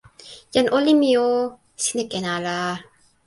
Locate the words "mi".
1.01-1.11